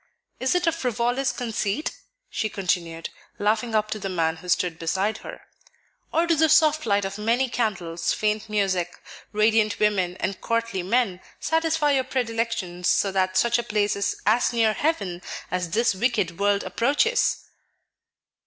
"Is 0.39 0.55
it 0.55 0.65
a 0.65 0.71
frivolous 0.71 1.31
conceit?" 1.31 1.91
she 2.27 2.49
continued, 2.49 3.09
laughing 3.37 3.75
up 3.75 3.91
to 3.91 3.99
the 3.99 4.09
man 4.09 4.37
who 4.37 4.49
stood 4.49 4.79
beside 4.79 5.19
her; 5.19 5.41
"or 6.11 6.25
do 6.25 6.33
the 6.33 6.49
soft 6.49 6.87
light 6.87 7.05
of 7.05 7.19
many 7.19 7.47
candles, 7.47 8.11
faint 8.11 8.49
music, 8.49 8.97
radiant 9.31 9.77
women, 9.77 10.17
and 10.17 10.41
courtly 10.41 10.81
men, 10.81 11.21
satisfy 11.39 11.91
your 11.91 12.03
predilections 12.03 12.87
also 12.87 13.11
that 13.11 13.37
such 13.37 13.59
a 13.59 13.63
place 13.63 13.95
is 13.95 14.19
as 14.25 14.51
near 14.51 14.73
heaven 14.73 15.21
as 15.51 15.69
this 15.69 15.93
wicked 15.93 16.39
world 16.39 16.63
approaches?" 16.63 17.45